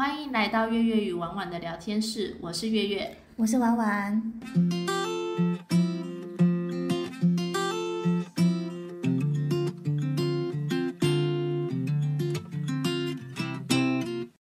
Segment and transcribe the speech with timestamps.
[0.00, 3.16] 欢迎来到月月与婉婉的聊天室，我是月月。
[3.34, 4.32] 我是婉婉。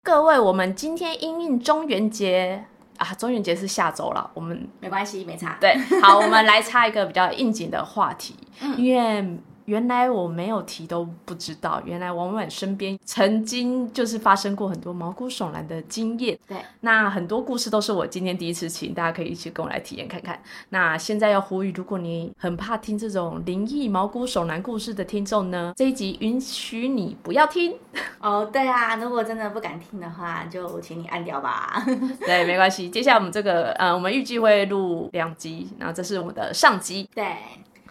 [0.04, 2.63] 各位，我们今天因应中元节
[2.97, 5.58] 啊，中元节是下周了，我们没关系，没差。
[5.60, 8.35] 对，好，我们来插一个比较应景的话题，
[8.78, 16.38] 因为原来我没有提都不知道，原来王婉身边曾经就是发生过很多毛骨悚然的经验。
[16.48, 20.41] 对，那很多故事都是我今天第一次听，大家可以一起跟我来体验看看。
[20.70, 27.76] 那现在要呼吁，如果你很怕听这种灵异毛骨悚然故事的听众呢，这一集允许你不要听。
[28.20, 31.84] 哦，对啊，如果真的不敢听的话，就请你按掉吧。
[32.26, 32.90] 对，没关系。
[32.90, 37.10] 接下来我们这个呃，我们预计会录两集，然后这是我们的上集。
[37.13, 37.36] 对，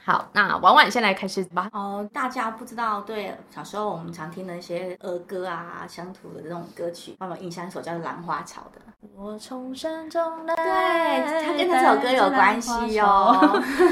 [0.07, 1.69] 好，那婉婉先来开始吧。
[1.73, 7.67] 哦，大家不知道，对，小时候我们常听的一些儿歌啊、乡土的这种歌曲，有没有印象？
[7.67, 8.81] 一首叫《兰花草》的。
[9.17, 13.33] 我从山中来，对，它跟这首歌有关系哦。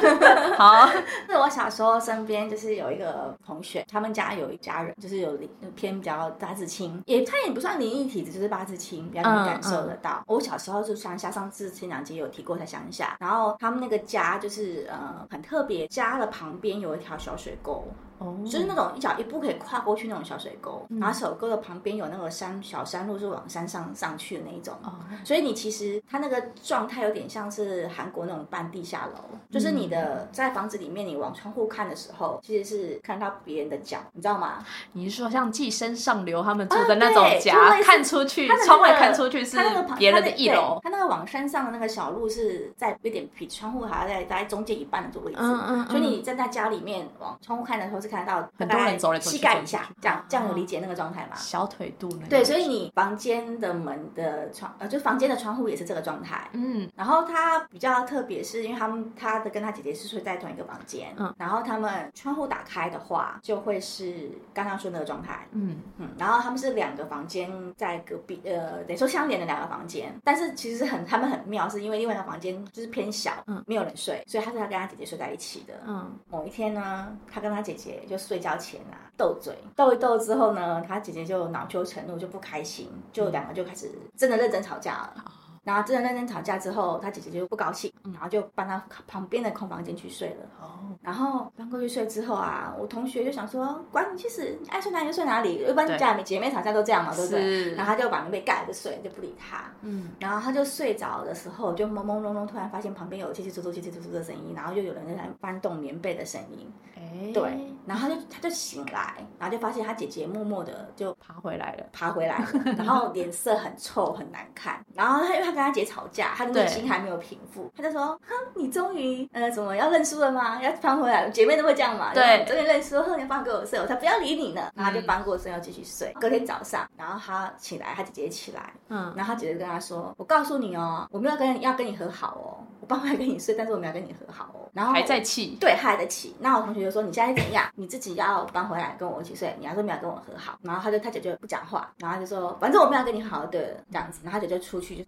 [0.56, 0.86] 好，
[1.26, 10.22] 是我小时候身边就是有一个同学，他们家有一家人就是有灵偏比较八字亲，也他也不算灵异体质，就是八字亲，比较能感受得到。
[10.26, 17.86] 我小时候就乡下，上次前两集有提过在乡下，然后他们那个家就是呃很特别，家的旁边有一条小水沟。
[18.18, 18.36] 哦。
[18.44, 24.92] 就是那种一脚一步可以跨过去那种小水沟，然后小沟的旁边有那个山小山路是往山上上去的那一种，哦。
[25.24, 34.64] 所以你其实它那个状态有点像是韩国那种半地下楼，就是你的在房子里面你往窗户看的时候，其实是看到别人的脚，你知道吗？
[34.92, 39.56] 你是说像寄生上流他们住的那种家，看出去窗外看出去是
[39.96, 40.80] 别人的一楼。
[40.80, 51.34] 对它那个往山上的那个小路是在有点比窗户还要在大概中间一半的这个位置，嗯嗯嗯所以你站在家里面往窗户看的时候是看得到很多人走来走去膝盖以下这样这样有理解那个状态吗？
[51.36, 56.48] 小腿肚那个对，所以你房间的门的窗，呃，就房间的窗户也是这个状态。
[56.52, 85.24] 嗯然后他比较特别，是因为他们他的跟他姐姐是睡在同一个房间，嗯然后他们窗户打开的话，就会是刚刚说那个状态，嗯嗯，然后他们是两个房间在隔壁，呃，等于说相连的两个房间，但是其实很他们很妙，是因为另外一个房间就是偏小，嗯，没有人睡，所以他是他跟他姐姐睡在一起的，嗯，某一天呢，他跟他姐姐就睡觉前啊斗嘴，斗一斗之后呢，他姐姐就恼羞成怒，就不开心，就两个就开始真的认真吵架了。
[85.64, 90.46] 然后真的认真吵架之后，他姐姐就不高兴，然后就搬到旁边的空房间去睡了。
[90.60, 95.64] 哦，然后搬过去睡之后啊，我同学就想说，管你去死，你爱睡哪里就睡哪里。
[95.66, 97.40] 一般家里姐妹吵架都这样嘛，对不对？
[97.40, 99.64] 是然后他就把棉被盖着睡，就不理他。
[99.82, 106.70] 嗯，然后他就睡着的时候，就朦朦胧胧，突然发现旁边有叽叽喳喳、叽叽喳喳的声音，然后又有人在翻动棉被的声音。
[106.96, 111.84] 哎，对，然后他就他就醒来，然后就发现他姐姐默默的就爬回来了。
[111.92, 114.84] 爬回来了，然后脸色很臭很难看。
[114.94, 120.60] 然后他因为他跟他姐吵架，他的内心还没有平复，他就说：“哼，你终于呃怎么要认输了吗？
[120.62, 121.28] 要搬回来？
[121.30, 122.12] 姐妹都会这样嘛？
[122.12, 126.12] 对你终于认输，后，你搬给我睡，我才不要理你呢。”然后他就搬过身要继续睡。
[126.20, 135.56] 隔天早上，然后他起来，他姐姐起来，嗯，然后他姐姐跟他说：“我告诉你哦，我没有跟要跟你和好哦，我搬回来跟你睡，但是我没有跟你和好哦。”然后还在气。
[135.60, 136.34] 对，他还在气。
[136.40, 137.64] 那我同学就说：“你现在怎样？
[137.76, 145.04] 你自己要搬回来跟我一起睡，你还说没有跟我和好。”然后他就他姐就不讲话，然后他就说：“反正我没有跟你好好的这样子。”然后他姐就出去，就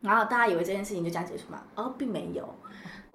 [0.00, 1.62] 然后大家以为这件事情就这样结束嘛？
[1.74, 2.48] 哦，并没有。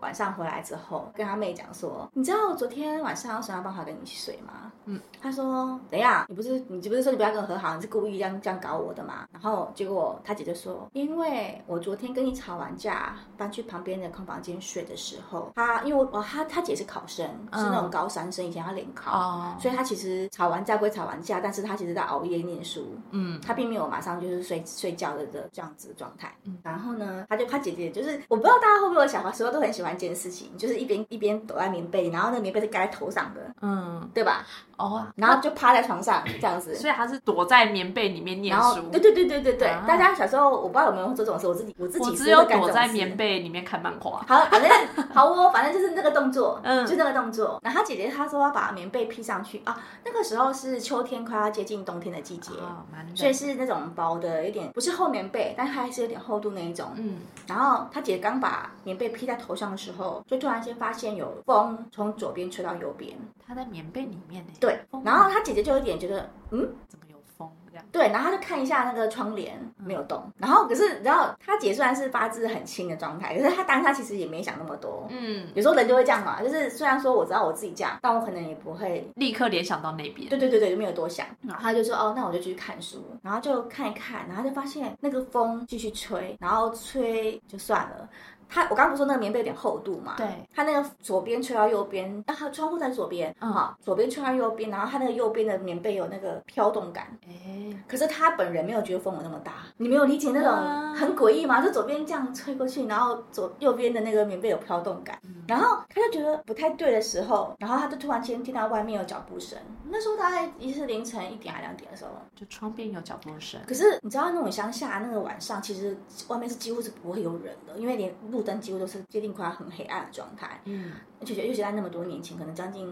[0.04, 26.36] 晚上回来之后，跟他妹讲说：“你知道我昨天晚上想要办法跟你一起睡吗？”嗯，他说：“等一下，你不是你不是说你不要跟我和好，你是故意这样这样搞我的嘛？”然后结果他姐就说：“因为我昨天跟你吵完架，搬去旁边的空房间睡的时候，他因为我哦他他姐是考生，是那种高三生，以前他联考，哦，所以他其实吵完架归吵完架，但是他其实在熬夜念书，嗯，他并没有马上就是睡睡觉的的这样子的状态。
[26.44, 26.58] 嗯。
[26.62, 34.46] 然后呢，他就他姐姐就是我不知道大家会不会有小时候都很喜欢一件事情，就是一边一边躲在棉被，然后那个棉被是盖在头上的，嗯，对吧？
[34.84, 36.76] 哦，然后就趴在床上 这样子。
[36.76, 38.82] 所以他是躲在棉被里面念书。
[38.92, 44.24] 对对对对对对，啊大家小时候我不知道有没有做这种事，我自己我自己我只有躲在棉被里面看漫画。
[44.28, 44.70] 好，反正
[45.14, 47.60] 好哦，反正就是那个动作，嗯就那个动作。
[47.64, 52.84] 然后他姐姐她说要把棉被披上去啊，那个时候是秋天快要接近冬天的季节，哦，
[53.16, 56.92] 所以是那种薄的，有点不是厚棉被，但它还是有点厚度那一种。
[56.96, 57.18] 嗯，
[57.48, 63.12] 然后他姐刚把棉被披在头上的时候，就突然间发现有风从左边吹到右边，
[63.46, 64.54] 他在棉被里面呢。
[64.60, 67.86] 对风，然后他姐姐就有点觉得，嗯，怎么有风这样？
[67.92, 75.08] 对，然后他就看一下那个窗帘没有动，然后可是你知道他姐虽然是八字很轻的状态，可是他当下其实也没想那么多。
[75.10, 80.30] 嗯，有时候人就会这样嘛，就是虽然说我知道我自己这样，但我可能也不会立刻联想到那边。
[80.30, 81.26] 对对对对，就没有多想。
[81.42, 88.10] 然后他就说哦，那我就继续看书，然后就看一看，然后就发现那个风继续吹，然后吹就算了。
[88.50, 90.14] 他我刚刚不是说那个棉被有点厚度嘛？
[90.18, 101.62] 对，他那个左边吹到右边，啊，后窗户在左边，嗯好，左边吹到右边，然后他那个右边的棉被有那个飘动感，哎，可是他本人没有觉得风有那么大，你没有理解那啊种很诡异吗？
[101.62, 109.58] 就左边这样吹过去，然后左右边的那个棉被有飘动感，嗯然后他就觉得不太对的时候，然后他就突然间听到外面有脚步声，
[109.90, 112.12] 那时候大概也是凌晨一点还两点的时候。
[112.36, 113.60] 就窗边有脚步声。
[113.68, 115.98] 可是你知道那种乡下那个晚上，其实
[116.28, 120.62] 外面是几乎是不会有人的，因为连路灯几乎都是接近快要很黑暗的状态。
[120.66, 122.86] 嗯而且尤其在那么多年前，可能将近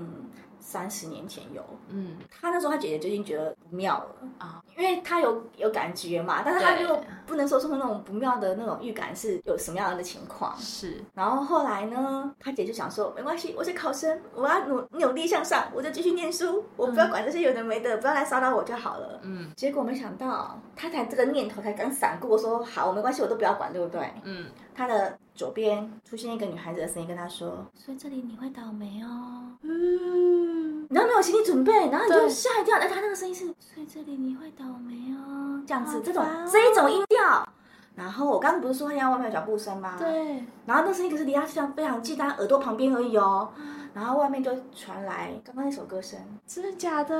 [0.61, 2.15] 三十年前有，嗯。
[2.29, 4.15] 他那时候他姐姐就已经觉得不妙了。
[4.37, 6.83] 啊，因为他有有感觉嘛，但是他对。
[6.83, 10.55] 又不能说出那种不妙的那种预感是有什么样的情况。
[10.57, 19.19] 是，然后后来呢，他姐就想说，没关系，我是考生，我要努努力向上，我就继续念书，我不要管这些有的没的，不要来骚扰我就好了。
[19.23, 19.51] 嗯。
[19.55, 24.11] 结果没想到，他才这个念头才刚闪过，说好，没关系，我都不要管，对不对？
[24.23, 32.77] 嗯，他的左边出现一个女孩子的声音跟他说：“所以这里你会倒霉哦。”嗯，然后没有心理准备，然后你就吓一跳。
[32.77, 37.49] 哎，他那个声音是，所以这里你会倒霉哦，这样子，这种这一种音调。
[37.95, 39.95] 然后我刚刚不是说他家外面有脚步声吗？。
[39.97, 43.49] 对，然后那声音可是离他非常非常近，他耳朵旁边而已哦。
[43.93, 46.17] 然后外面就传来刚刚那首歌声，
[46.47, 47.13] 真的假的？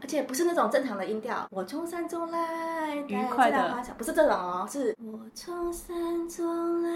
[0.00, 1.44] 而且不是那种正常的音调。
[1.50, 6.90] 我从山中来，愉快的带着花香不是这种哦，是我从山中来，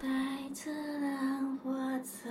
[0.00, 0.08] 带
[0.52, 2.28] 着浪花走。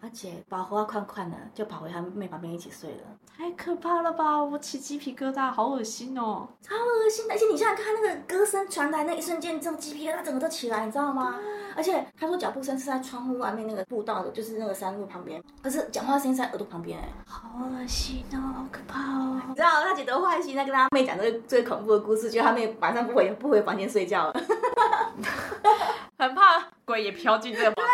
[0.00, 3.02] 而且把花款款的就跑回他妹旁边一起睡了，
[3.36, 4.42] 太可怕了吧！
[4.42, 6.48] 我起鸡皮疙瘩，好恶心哦。
[6.62, 7.34] 超恶心的。
[7.34, 11.34] 而且你想想看，那个歌声传来那一瞬间，这种鸡皮疙瘩整个都起来，你知道吗？
[11.76, 17.08] 而且他说脚步声是在窗户外面那个步道的，就是那个山路旁边，可是讲话声音是在耳朵旁边哎。
[17.26, 19.40] 好恶心哦，好可怕哦！
[19.48, 24.32] 你知道他姐得坏心在跟他妹讲这个最恐怖的故事，就他妹晚上不回不回房间睡觉了。
[26.18, 27.86] 很怕鬼也飘进这个房间。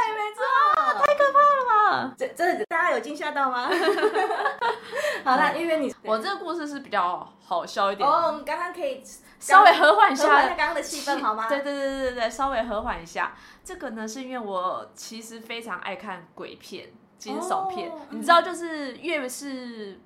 [2.17, 3.69] 这这大家有惊吓到吗？
[5.25, 9.02] 好了，因为你我这个故事是比较好笑一点，哦，我们刚刚可以
[9.38, 11.46] 稍微和缓一下下刚刚的气氛好吗？
[11.50, 13.35] 对对对对对，稍微和缓一下。
[13.64, 20.00] 这个呢，是因为我其实非常爱看鬼片、惊悚片，哦你知道，就是越是。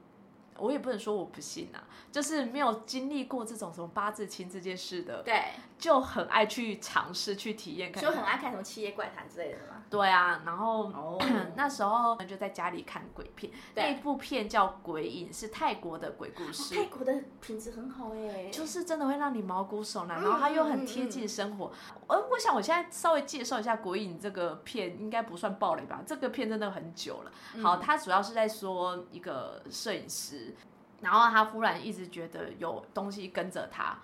[0.58, 5.43] 我也不能说我不信啊，就是没有经历过这种什么八字亲这件事的，对，
[5.78, 7.93] 就很爱去尝试去体验。
[7.93, 9.82] 就很爱看什么《七夜怪谈》之类的嘛。
[9.90, 11.19] 对啊，然后、哦
[11.56, 16.75] 那时候就在家里看鬼片，对那部片叫《鬼影》，是泰国的鬼故事。
[16.75, 21.72] 泰国的品质很好哎，就是真的会让你毛骨悚然，嗯然后它又很贴近生活。
[22.08, 26.02] 呃，我想我现在稍微介绍一下《鬼影》这个片，应该不算暴雷吧？
[26.06, 27.32] 这个片真的很久了。
[27.55, 30.55] 嗯好，它主要是在说一个摄影师，
[31.00, 33.99] 然后他忽然一直觉得有东西跟着他，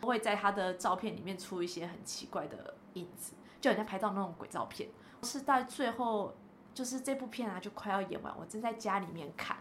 [0.00, 4.88] 会在他的照片里面出一些很奇怪的影子，就人家拍到那种鬼照片。
[5.22, 6.36] 是在最后，
[6.74, 9.56] 就是这部片啊，就快要演完，我正在家里面看，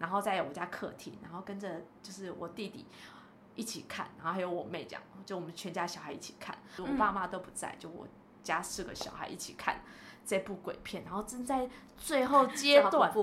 [0.00, 2.86] 然后在我家客厅，然后跟着就是我弟弟
[3.54, 8.06] 一起看，然后还有我妹这样，就我们全家小孩一起看，我爸妈都不在，就我
[8.42, 9.82] 家四个小孩一起看
[10.24, 13.12] 这部鬼片，然后正在最后阶段。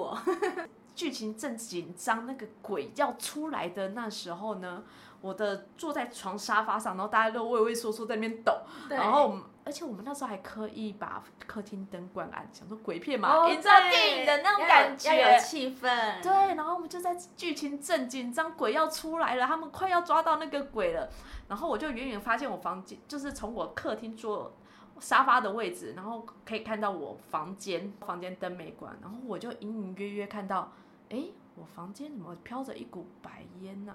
[0.98, 4.84] 剧情正紧张，那个鬼要出来的那时候呢，
[5.22, 9.38] 我的坐在床沙发上，然后大家都畏畏缩缩在那边抖，然后
[9.68, 16.24] 而且我们那时候还刻意把客厅灯关暗，想说鬼片嘛，哦营造电影的那种感觉，要有要有气氛。
[16.24, 21.10] 对，然后我们就在剧情正紧张，鬼要出来了，他们快要抓到那个鬼了，
[21.50, 24.54] 然后我就远远发现我房间，就是从我客厅坐
[25.02, 30.72] 沙发的位置，然后可以看到我房间，房间灯没关，然后我就隐隐约约看到，
[31.10, 33.94] 哎，我房间怎么飘着一股白烟呢、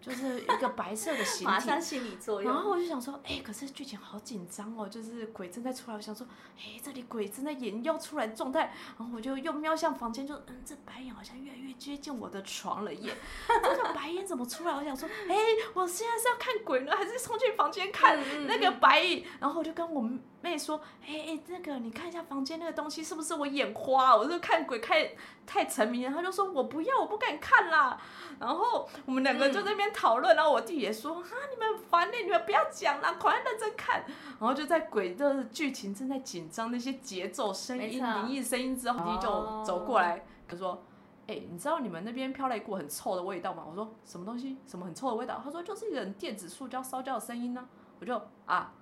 [0.00, 2.50] 就是一个白色的形体，马上心理作用。
[2.50, 6.26] 然后我就想说，哎、可是剧情好紧张哦，就是鬼正在出来，我想说，
[6.58, 13.14] 哎、这里鬼正在演要出来状态，然后我就又瞄向房间，就嗯，这白眼好像越来越接近我的床了耶，
[13.46, 14.74] 这个白眼怎么出来？
[14.74, 15.36] 我想说，哎、
[15.74, 19.24] 我现在是要看鬼呢，还是冲进房间看那个白影？
[19.38, 20.00] 然后我就跟我
[20.42, 24.16] 妹说，哎、哎、那个你看一下房间那个东西是不是我眼花？
[24.16, 24.98] 我就看鬼看
[25.46, 28.00] 太沉迷了，她就说我不要，我不敢看啦。
[28.38, 34.04] 然后我们两个就在那边讨论，然后我弟也说：“啊，你们很烦呢，你们不要讲啦，快认真看。”
[34.40, 40.82] 然后就在鬼的剧情正在紧张，那些节奏、声音、灵异声音之后，弟弟就哦走过来，他说
[41.28, 43.64] ：“哎、你知道你们那边飘来一股很臭的味道吗？
[43.68, 44.56] 我说什么东西？
[44.66, 45.40] 什么很臭的味道？
[45.44, 47.68] 他说就是一个电子塑胶烧焦的声音呢、
[48.00, 48.72] 我就啊，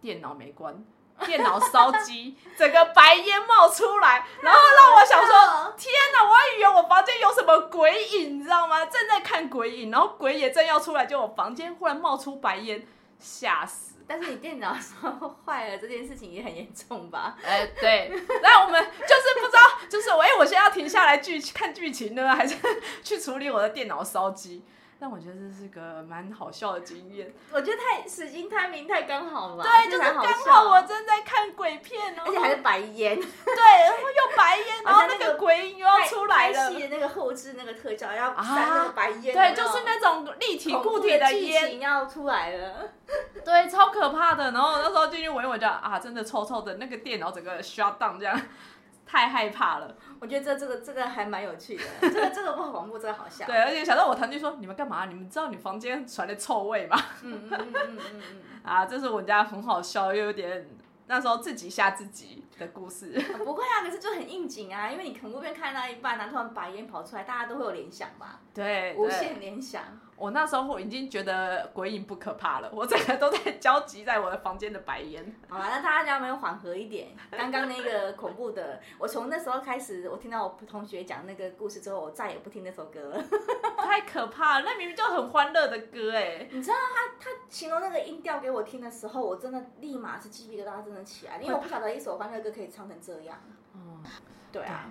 [0.00, 0.74] 电脑没关，
[1.26, 6.24] 电脑烧机， 整个白烟冒出来，然后让我想说， 天哪！
[6.24, 8.86] 我还以为我房间有什么鬼影，你知道吗？
[8.86, 12.86] 正在看鬼影，然后鬼也正要出来，就我房间忽然冒出白烟，
[13.18, 13.94] 吓死！
[14.08, 17.36] 但是你电脑烧坏了这件事情也很严重吧？
[17.44, 18.10] 哎、对，
[18.42, 22.56] 那我们就是不知道，就是我，哎、我现在要停下来剧看剧情呢，还是
[23.04, 24.64] 去处理我的电脑烧机？
[25.00, 27.32] 但我觉得这是个蛮好笑的经验。
[27.50, 29.64] 我觉得太死心太明太刚好了吧？
[29.64, 36.70] 对，就是刚好我正在看鬼片，而且还是白烟， 对，然后又白烟，然后那个鬼影又要出来拍了。
[36.70, 42.90] 戏的那个后置那个特效要啊散那个白烟，对，就是那种立体固体的剧烟，要出来了。
[43.42, 44.52] 对，超可怕的。
[44.52, 48.38] 然后那时候进去闻一闻，就啊，真的臭臭的，那个电脑整个 shut down，这样
[49.10, 49.92] 太害怕了。
[50.20, 53.44] 我觉得这这个这个还蛮有趣的，这个这个不恐怖，这个好笑。
[53.48, 55.06] 对，而且想到我堂弟说，你们干嘛？
[55.06, 56.96] 你们知道你房间传的臭味吗？
[57.22, 60.68] 嗯嗯嗯嗯嗯嗯 啊，这是我们家很好笑又有点
[61.08, 63.12] 那时候自己吓自己的故事。
[63.16, 69.82] 嗯， 不会啊，可是就很应景啊，因为你恐怖片看到一半，然后突然白烟跑出来，大家都会有联想吧，对，无对限联想。
[70.20, 75.34] 我那时候已经觉得鬼影不可怕了，我整个都在焦急在我的房间的白烟。
[75.48, 77.08] 好了，那大家有没有缓和一点？
[77.30, 83.24] 刚刚那个恐怖的， 我从那时候开始，我听到我同学讲那个故事之后，我再也不听那首歌了。
[83.82, 86.46] 太可怕了，那明明就很欢乐的歌哎。
[86.50, 93.38] 你知道他他形容那个音调给我听的时候，我真的立马是鸡皮疙瘩真的起来，因为我不晓得一首欢乐歌可以唱成这样。
[93.74, 94.04] 嗯，
[94.52, 94.90] 对啊，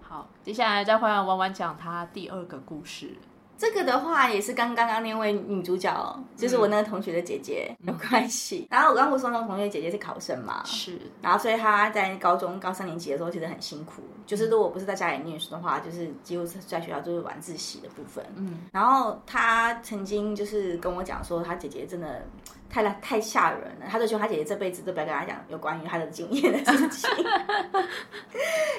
[0.00, 3.16] 好，接下来再换弯弯讲他第二个故事。
[3.60, 8.66] 这个的话也是跟刚刚那位女主角，就是我那个同学的姐姐有关系。
[8.70, 18.24] 然后我刚刚不说那个同学姐姐是考生嘛，是，然后所以她在高中高三年级的时候其实很辛苦，就是如果不是在家里念书的话，就是几乎是在学校就是晚自习的部分。
[18.36, 22.26] 嗯，然后她曾经就是跟我讲说，她姐姐真的
[22.70, 27.10] 太太吓人了，他就希望他姐姐这辈子都不要跟他讲有关于他的经验的事情。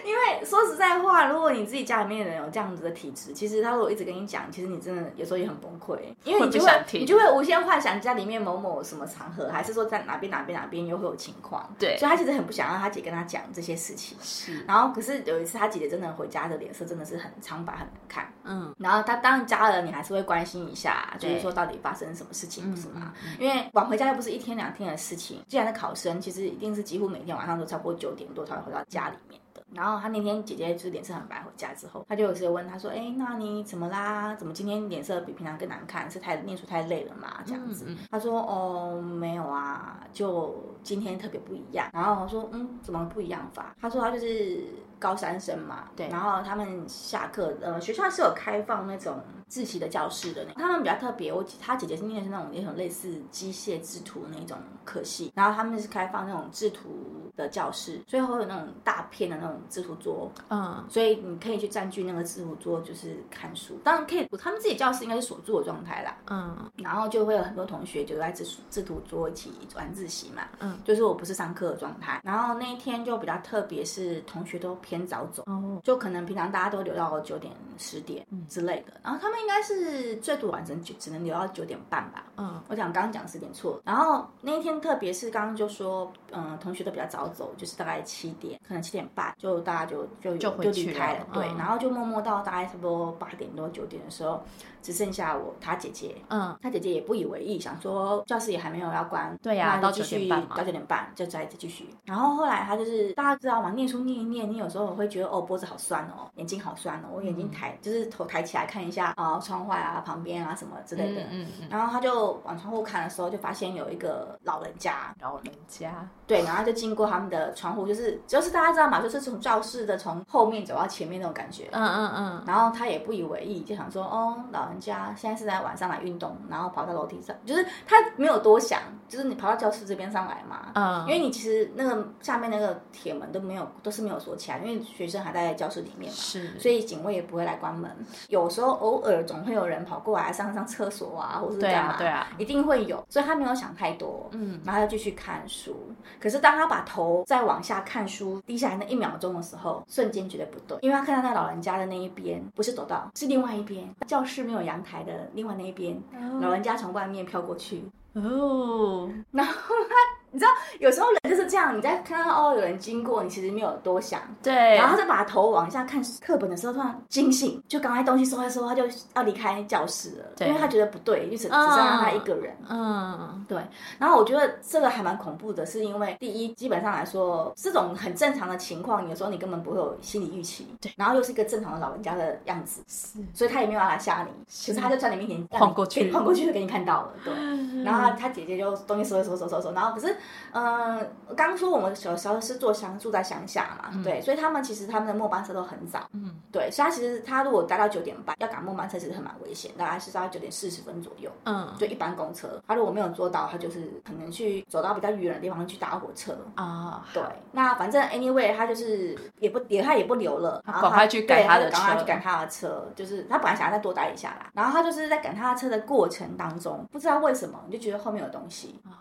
[0.03, 11.69] 因为说实在话，如果你自己家里面的人有这样子的体质，其实他如果一直跟你讲，其实你真的有时候也很崩溃，因为你就会你就会无限幻想家里面某某什么场合，还是说在哪边哪边哪边又会有情况。
[11.77, 14.17] 对所以他其实很不想让他姐跟他讲这些事情。
[14.21, 18.33] 是，然后可是有一次他姐姐真的回家的脸色真的是很苍白，很难看。
[18.43, 23.13] 嗯，然后他当然家人你还是会关心一下，就是说到底发生什么事情，不是吗？
[23.24, 29.40] 嗯因为回家又不是一天两天的事情，既然是考生，其实一定是几乎每天晚上都差不多九点多才会回到家里面。
[29.73, 34.35] 然后他那天姐姐就是脸色很白，回家之后，他就有时候问他说：“哎，那你怎么啦？
[34.35, 36.09] 怎么今天脸色比平常更难看？
[36.11, 37.41] 是太念书太累了嘛？
[37.45, 37.85] 这样子。
[37.87, 44.63] 嗯嗯他说：“哦，没有啊，就今天特别不一样。”然后我说：“嗯，怎么不一样法？”他说：“他就是
[44.99, 51.31] 高三生嘛，对然后他们下课，呃，学校是有开放那种自习的教室的那，他们比较特别。
[51.33, 63.77] 我他姐姐是念的是那种也很类似机械制图那种科系，然后他们是开放那种制图的教室，所以会有那种大片的那种制图桌，嗯，所以你可以去占据那个制图桌，就是看书。
[63.83, 72.21] 当然可以，他们自己教室应该是锁住的状态啦，嗯，然后就会有很多同学就在制制图桌一起晚自习嘛，嗯，就是我不是上课的状态。
[72.23, 82.25] 然后那一天就比较特别，是同学都偏早走，哦，就可能平常大家都留到九点、十点嗯之类的，然后他们应该是最多晚整只能留到九点半吧。
[82.38, 94.43] 嗯，我讲刚刚讲十点错，然后那一天特别是刚刚就说，嗯，同学都比较早走，就是大概七点，可能七点半就大家就就就就离开了，对，嗯然后就默默到大概差不多八点多九点的时候，
[94.81, 101.89] 只剩下我他姐姐，嗯，他姐姐也不以为意，想说教室也还没有要关，对呀到那就继续9点半嘛到九点半就再继续。
[102.05, 103.71] 然后后来他就是大家知道吗？
[103.71, 111.21] 念书念一念，你有时候会觉得哦脖子好酸哦，眼睛好酸哦，我眼睛嗯抬、就是头抬起来看一下啊、窗外啊旁边啊什么之类的。
[111.29, 121.67] 嗯嗯，然后他就往窗户看的时候，就发现有一个老人家，老人家，对，然后就经过他们的窗户，就是就是大家知道嘛，就是从教室的从后面走到前面那种感觉。
[121.71, 137.89] 嗯嗯嗯，然后他也不以为意，就想说，哦，老人家现在是在晚上来运动，然后跑到楼梯上，就是他没有多想，就是你跑到教室这边上来嘛，嗯，因为你其实那个下面那个铁门都没有，都是没有锁起来，因为学生还在教室里面嘛，是，所以警卫也不会来关门。
[138.27, 145.75] 有时候偶尔总会有人跑过来上上厕所啊，或是对干嘛，啊对啊，一定会有，所以他没有想太多，嗯，然后他就继续看书。
[146.19, 156.01] 可是当他把头再往下看书低下来那一秒钟的时候，瞬间觉得不对，因为他看到那老人家的那一边不是走道，是另外一边，教室没有阳台的另外那一边，
[156.39, 159.96] 老人家从外面飘过去，哦，然后他
[160.31, 168.83] 你知道，有时候人就是这样，你在看到哦有人经过，你其实没有多想，对，然后他就把头往下看课本的时候，突然惊醒，就赶快东西收一收，他就
[169.15, 170.47] 要离开教室了，对。
[170.47, 172.55] 因为他觉得不对，就只只剩下他一个人。
[172.69, 173.61] 嗯，对，
[173.97, 186.11] 然后我觉得这个还蛮恐怖的，是因为第一，基本上来说，这种很正常的情况，有时候你根本不会有心理预期，对，然后又是一个正常的老人家的样子，是，所以他也没有办法吓你，可是他就在你面前晃过去。
[186.11, 187.33] 晃过去就给你看到了，对。
[187.83, 190.15] 然后他他姐姐就东西收一收收收收，然后可是，
[190.53, 201.31] 嗯、刚说我们小时候是做乡住在乡下嘛，对，所以他们其实他们的末班车都很早，嗯，对，所以他其实他如果待到九点半要赶末班车，其实很蛮危险，大概是到九点四十分左右。
[201.45, 206.37] 嗯，就一般公车，他如果没有坐到，他就是可能去走到比较远的地方去搭火车。
[206.55, 218.91] 啊，对，那反正 anyway，他就是也不也他也不留了，然后赶快去赶他的就赶快去赶他的车，就是他本来想要再多待一下啦，然后他就是在赶他的车的过程当中，不知道为什么你就觉得后面有东西，哦，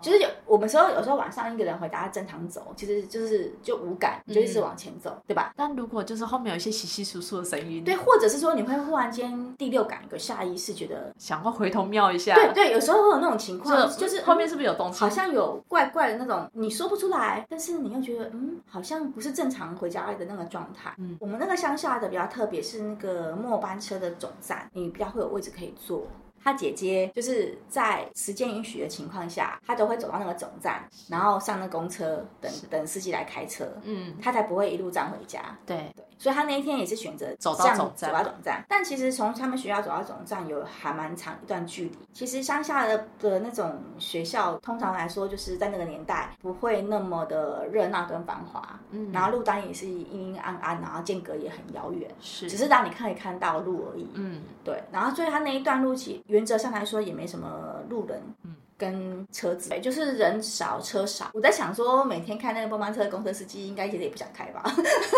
[0.00, 5.52] 就是有我们时候有时候晚上一个人回家正常走，其实就是就无感，你就一直往前走，对吧？
[5.56, 15.00] 但如果就是后面有一些稀稀疏疏的声音，对，，或者是说你会忽然间第六感有个下意识觉得，想要回头瞄一下，对对，有时候会有那种情况，就就是后面是不是有东西？
[15.00, 20.94] 好像有怪怪的那种，你说不出来，但是你又觉得嗯，好像不是正常回家的那个状态。
[20.98, 26.06] 嗯，我们那个乡下的比较特别，是那个末班车的总站，你比较会有位置可以坐。
[26.42, 35.58] 他姐姐就是在时间允许的情况下，他都会走到那个总站，然后上那公车，等等司机来开车，嗯，他才不会一路站回家。
[35.66, 38.64] 对，对，所以他那一天也是选择走到总站走到总站。
[38.68, 41.98] 但其实从他们学校走到总站有还蛮长一段距离。
[42.12, 54.08] 其实乡下的的那种学校，通常来说就是在那个年代不会那么的热闹跟繁华，嗯，然后路单也是阴阴暗暗，然后间隔也很遥远，是，只是让你可以看到路而已。
[54.14, 58.56] 嗯，对，然后所以他那一段路其原则上来说也没什么路人，嗯。
[58.78, 61.30] 跟车子，对，就是人少车少。
[61.34, 64.62] 我在想说，每天开那个蹦蹦车的公车司机，应该其实也不想开吧。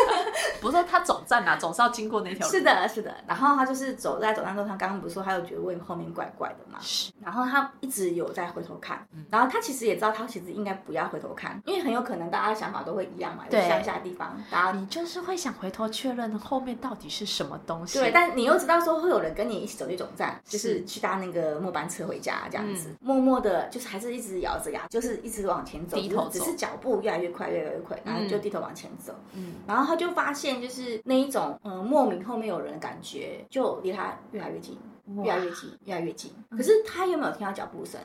[0.60, 3.14] 不是说他总站啊，总是要经过那条路，是的，是的。
[3.26, 6.78] 然后他就是走在走在路上，刚刚不是说他有觉得问后面怪怪的嘛？
[6.80, 13.68] 是，然后他一直有在回头看，然后他其实也知道他其实应该不要回头看，因为很有可能大家想法都会一样嘛，有对。
[13.68, 34.78] 乡下地方，大家你就是会想回头确认后面到底是什么东西，对，但你又知道说会有人跟你一起走去总站，就是去搭那个末班车回家这样子，默默的，就是还是一直咬着牙，就是一直往前走，低头走只是只是脚步越来越快，越来越快，然后就低头往前走，嗯，然后他就发现就是那一种嗯莫名后面有人的感觉，就离他越来越近。
[35.24, 36.32] 越来越近，越来越近。
[36.50, 38.00] 可是他又没有听到脚步声？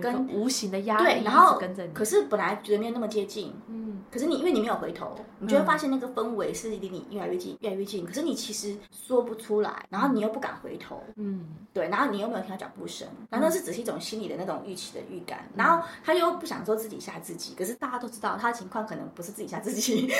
[0.00, 8.04] 跟无形的压力对，然后跟着你，可是本来觉得没有那么接近，嗯，可是你因为你没有回头，你就会发现那个氛围是离你越来越近，越来越近。
[8.04, 15.48] 可是你其实说不出来，然后你又不敢回头，嗯，对，然后你又没有听到脚步声，然后那是只是一种心理的那种预期的预感。
[15.54, 20.10] 然后他又不想说自己吓自己，可是大家都知道他的情况可能不是自己吓自己。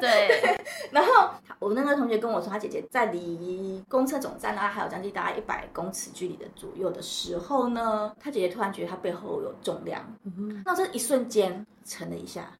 [0.00, 0.56] 对，
[0.90, 12.52] 然后我那个同学跟我说，他姐姐在离公厕总站大概还有将近大概一百公尺距离的左右的时候呢，他姐姐突然觉得他背后有重量，嗯那这一瞬间沉了一下，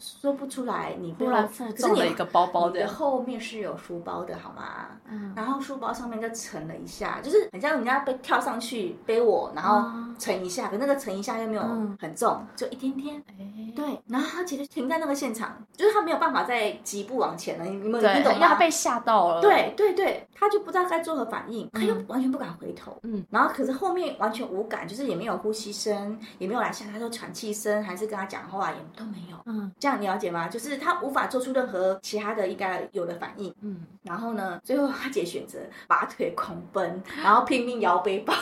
[0.00, 4.86] 说不出来，你突然负重了一个包包的，后面是有书包的好吗？
[5.08, 11.62] 嗯，然后书包上面就沉了一下，就是很像人家被跳上去背我，然后沉一下，可那个沉一下又没有
[12.00, 13.22] 很重，就一天天。
[13.28, 18.48] 哎对，然后他其实停在那个现场，就是他没有办法再疾步往前了，你们对，你懂吗？
[18.48, 30.48] 他被吓到了，对对对，他就不知道该作何反应，他又完全不敢回头，嗯，然后可是后面完全无感，就是也没有呼吸声，也没有来吓他说喘气声，还是跟他讲话也都没有，嗯，这样你了解吗？
[30.48, 38.34] 就是他无法做出任何其他的应该有的反应，嗯，然后呢，最后阿姐选择拔腿狂奔，然后拼命摇背包，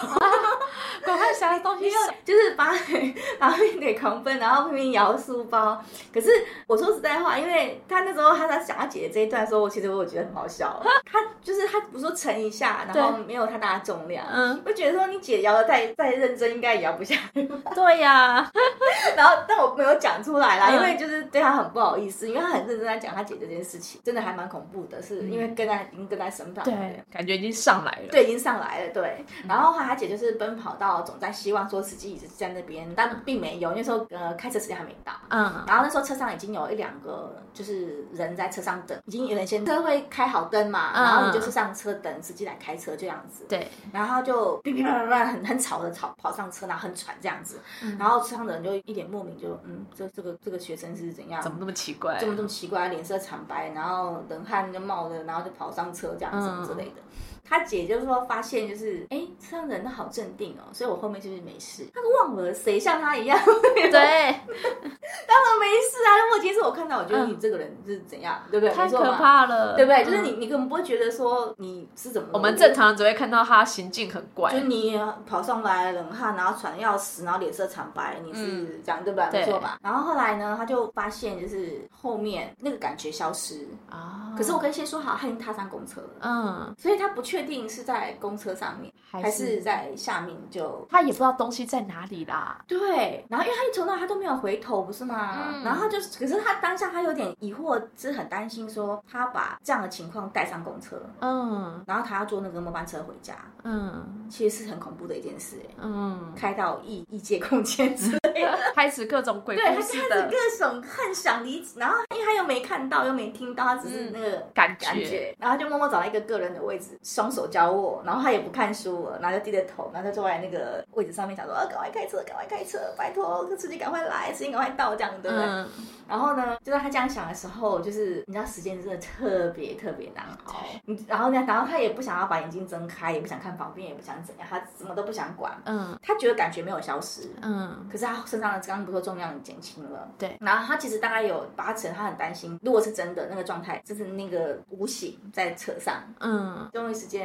[1.04, 1.90] 赶快想的东西
[2.24, 5.82] 就是拔腿，然后拼命狂奔，然后拼命摇书包。
[6.12, 6.30] 可是
[6.66, 10.82] 我说实在话，因为他那时候他在讲他姐姐这一段的时候，我其实我觉得很好笑。
[11.10, 17.42] 他就是他不是说沉一下，然后没有太大的重量，嗯，我觉得说你姐摇的再再认真，应该也摇不下来。
[17.74, 18.50] 对呀，
[19.16, 29.24] 然后但我没有讲出来啦，嗯因为就是对他很不好意思，因为他很认真在讲他姐这件事情，真的还蛮恐怖的，是因为跟在已经跟在身旁，对，感觉已经上来了，对，已经上来了，对。
[29.46, 35.12] 然后话他姐就是奔跑到总站，希望说司机一直在那边，但并没有，那时候呃开车时间还没到。
[35.28, 43.44] 嗯，然后那时候车上已经有一两个就是人在车上等，已经有人先车会开好灯嘛，然后你就是上车等司机来开车这样子。
[43.48, 47.60] 对，然后就噼噼啪啪很很吵的吵跑上车，然后很喘这样子。
[47.98, 51.52] 然后车上的人就一脸莫名就嗯，这这个这个学生是怎怎样怎？
[51.52, 52.18] 么那么奇怪？
[52.18, 57.02] 怎么这么奇怪，脸色惨白，然后冷汗就冒着，然后就跑上车这样子之类的。
[57.48, 61.86] 他姐就是说发现就是，哎，车上人都好镇定哦，所以我后面就是没事。
[61.94, 63.38] 他都忘了谁像他一样，
[63.74, 66.10] 对，当然没事啊。
[66.24, 68.74] 如果今天是我看到，我觉得你这个人是怎样，对不对？
[68.74, 70.04] 太可怕了，对不对？
[70.04, 72.28] 就是嗯你，你根本不会觉得说你是怎么。
[72.32, 79.28] 我们正常人只会看到他行径很怪就，你跑上来冷汗，然后喘得要死，然后脸色惨白，你是这样、对吧？
[79.30, 79.78] 对没错吧？
[79.82, 83.66] 然后后来呢，他就发现就是后面那个感觉消失。
[83.90, 90.86] 啊可是我跟先说好，他已经踏上公车了，嗯，所以他不确定是在公车上面还还是在下面就。
[90.90, 95.52] 他也不知道东西在哪里啦，对，然后因为他一从到他都没有回头，不是吗？
[95.54, 108.58] 嗯然后他就，可是他当下他有点疑惑，是很担心说他把这样的情况带上公车，嗯然后他要坐那个末班车回家，嗯其实是很恐怖的一件事，哎，嗯，开到异异界空间之类的。
[108.74, 109.98] 开始各种鬼对，他故开始
[110.30, 125.46] 各种幻想理解，然后因为他又没看到，又没听到，他只是那个感觉感觉，然后他就默默找到一个个人的位置，双手教我，然后他也不看书了，然后就低着头，然后就坐在那个位置上面，想说，啊，赶快开车，赶快开车，拜托，司机赶快来，司机赶快到，这样对不对？
[125.46, 125.68] 嗯，
[126.08, 130.54] 然后呢，就在他这样想的时候，就是你知道时间真的特别特别难熬，
[130.86, 135.96] 你然后呢，然后他也不想要把眼睛睁开，也不想看旁边，也不想怎样，他什么都不想管，嗯。
[136.02, 137.86] 他觉得感觉没有消失，嗯。
[137.90, 147.17] 可是他身上的刚刚不说重量减轻了，对然后他其实大概有八成，他很担心，如果是真的那个状态，就是那个无形在车上，嗯终于时间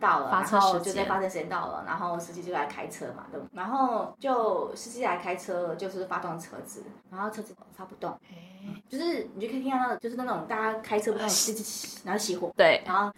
[0.00, 3.46] 到了，然后就在发车时间到了，然后司机就来开车嘛，对不？
[3.52, 8.48] 然后就司机来开车，就是发动车子，然后车子发不动，哎
[8.88, 13.12] 就是你就可以听到那个，就是那种大家开车不然后熄火，对，然后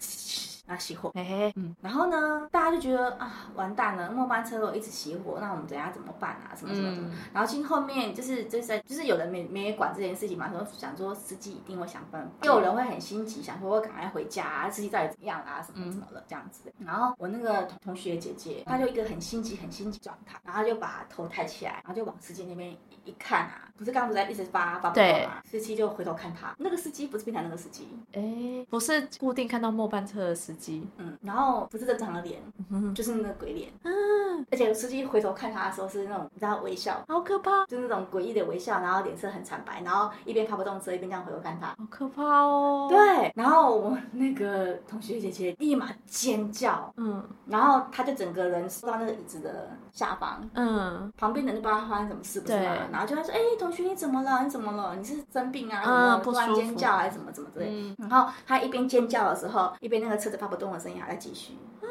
[0.65, 1.53] 然后熄火，嘿嘿。
[1.55, 6.55] 嗯然后呢，大家就觉得啊，完蛋了，末班车如果一直熄火，那我们等下怎么办啊？
[6.55, 7.01] 什么什么的。
[7.01, 7.11] 嗯。
[7.33, 16.73] 然后其实后面就是就是在就是有人没没管这件事情嘛，说想说司机一定会想办法，又有人会很心急，想说我赶快回家、啊，司机到底怎么样啊，什么什么的这样子。
[16.79, 32.41] 然后我那个同同学姐姐，她就一个很心急很心急状态，然后就把头抬起来，然后就往司机那边一一看啊，不是刚刚不是在一直发发不动嘛，司机就回头看他，那个司机不是平常那个司机，哎，不是固定看到末班车的司机，嗯，然后不是正常的脸，
[32.93, 41.67] 就是那个鬼脸，嗯，而且司机回头看他的时候是那种你知道微笑，好可怕，就是那种诡异的微笑，然后脸色很惨白，然后一边开不动车一边这样回头看他。
[41.67, 47.23] 好可怕哦，，对，然后我那个同学姐姐立马尖叫，嗯。
[47.47, 51.11] 然后他就整个人缩到那个椅子的下方，嗯。
[51.17, 52.59] 旁边的人就不知道他发生什么事，不是吗？
[52.59, 52.65] 对？
[52.91, 54.43] 然后就他说：“哎、同学你怎么了？
[54.43, 54.95] 你怎么了？
[54.95, 55.83] 你是生病啊？
[55.85, 57.95] 嗯突然尖叫还是怎么怎么之类？”嗯。
[58.09, 61.87] 然后他一边尖叫的时候，一边那个车子发不动的声音还在继续啊。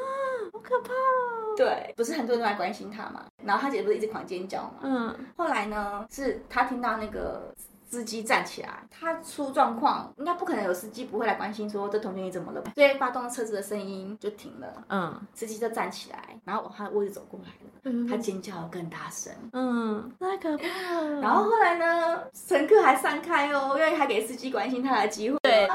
[0.52, 3.24] 好可怕哦，对，不是很多人都来关心他嘛？
[3.44, 4.78] 然后他姐不是一直狂尖叫嘛？
[4.82, 7.52] 嗯后来呢，是他听到那个
[7.94, 12.72] 司机站起来，他出状况，应该不可能有司机不会来关心说这同学你怎么了吧？
[12.74, 19.32] 所以发动车子的声音就停了，嗯司机就站起来，然后往他的位置走过来了，嗯他尖叫更大声。
[19.52, 20.66] 嗯，太可怕
[21.00, 25.38] 了，然后后来呢，乘客还散开哦，因为还给司机关心他的机会。
[25.42, 25.68] 对，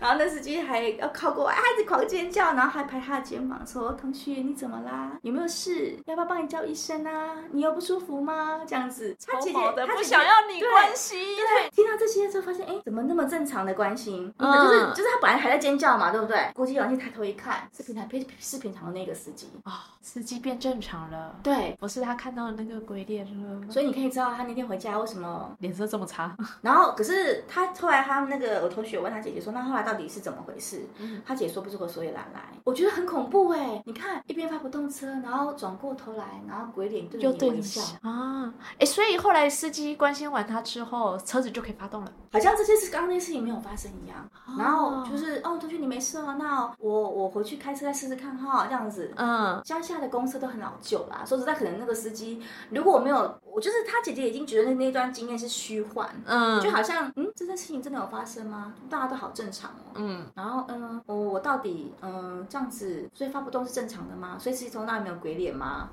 [0.00, 5.18] 然后那司机还要靠过来，他一直狂尖叫，然后还拍他的肩膀说：“同学，你怎么啦？
[5.20, 5.98] 有没有事？
[6.06, 7.34] 要不要帮你叫医生啊？
[7.50, 14.32] 你有不舒服吗？”这样子，他姐姐好的不他姐姐想要你关心，对，听到这些之后，发现哎，怎么那么正常的关心？
[14.38, 16.50] 嗯就是就是他本来还在尖叫嘛，对不对？
[16.54, 19.48] 国际软件抬头一看，是平常平是平常的那个司机。
[19.64, 25.54] 啊，司机变正常了，对，不是他看到的那个鬼脸了，所以你可以知道他那天回家为什么。
[25.60, 30.86] 脸色这么差， 然后可是他后来他那个我同学问他姐姐说，那后来到底是怎么回事？
[30.98, 32.40] 嗯他姐说不出个所以然来。
[32.64, 33.80] 我觉得很恐怖哎！
[33.86, 42.12] 你看一边发不动车，然后转过头来，然后鬼脸对你你微笑，啊，哎，所以后来司机关心完他之后，车子就可以发动了。
[42.32, 44.18] 好像这件事刚刚那事情没有发生一样。
[44.46, 49.12] 哦然后就是哦，同学你没事啊，那我我回去开车再试试看哈，这样子。
[49.16, 58.74] 嗯乡下的公司都很老旧啦，说实在，可能那个司机如果我没有，我就是他姐姐已经觉得那那段经验是虚幻，嗯，就好像嗯，这件事情真的有发生吗？
[58.88, 59.92] 大家都好正常哦。
[59.94, 64.36] 嗯然后嗯，我我到底嗯这样子，所以发不动是正常的吗？
[64.38, 65.90] 所以司机从那里没有鬼脸吗？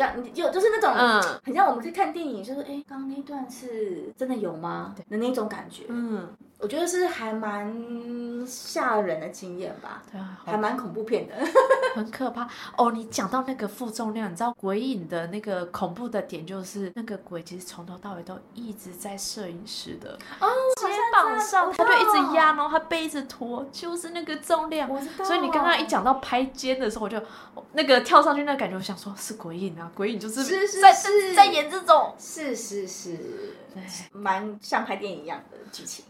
[0.00, 1.20] 这样你就就是那种，嗯。
[1.44, 4.94] 很像我们去看电影，就是哎，刚刚那段是真的有吗？
[5.10, 6.26] 的那种感觉，嗯，
[6.60, 7.74] 我觉得是还蛮
[8.46, 11.34] 吓人的经验吧，对啊，还蛮恐怖片的。
[11.96, 12.92] 很可怕哦！
[12.92, 20.46] 你讲到那个负重量，你知道鬼影的那个恐怖的点就是那个鬼其实从头到尾都一直在摄影师的哦，
[20.76, 24.88] 肩膀上，我他就一直压，然后他背一直拖，就是那个重量。
[25.24, 27.20] 所以你刚刚一讲到拍肩的时候，我就
[27.72, 30.44] 那个跳上去那个感觉，我想说是鬼影啊，鬼影就是
[30.80, 33.16] 在是在演这种，是是是，
[33.69, 33.69] 对
[34.12, 36.04] 蛮像拍电影一样的剧情。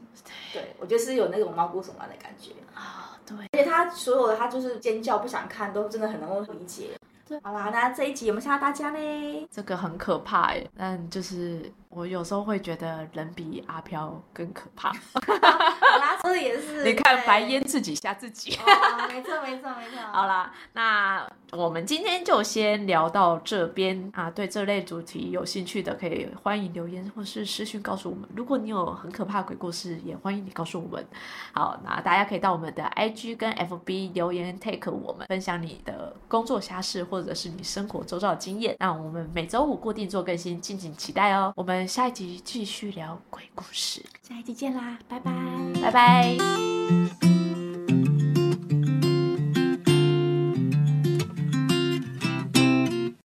[0.53, 2.53] 对，我觉得是有那种毛骨悚然的感觉。
[2.75, 6.91] 啊，对，而且他所有的他就是尖叫不想看，都真的很能够理解。
[7.27, 9.49] 对好啦，那这一集有没有吓到大家呢？
[9.53, 14.93] 这个很可怕哎，但就是我有时候会觉得人比阿飘更可怕。
[15.13, 16.85] 好啦，说的也是。
[16.85, 18.55] 你看白烟自己吓自己。
[18.55, 19.99] 哦，没错没错没错。
[20.13, 24.31] 好啦，那我们今天就先聊到这边啊。
[24.31, 28.29] 对这类主题有兴趣的，可以欢迎留言或是私讯告诉我们。
[28.37, 31.05] 如果你有很可怕的鬼故事，也欢迎你告诉我们。
[31.53, 38.77] 好，那大家可以到我们的 IG 跟 FB 留言 take 我们，分享你的工作瞎事或者是你生活周遭的经验。
[38.79, 41.53] 那我们每周五固定做更新，敬请期待哦。
[41.57, 45.33] 我们下一集继续聊鬼故事，下一集见啦，拜拜。
[45.81, 46.80] 拜拜。